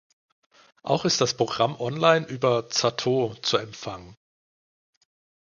[0.81, 4.17] Auch ist das Programm online über Zattoo zu empfangen.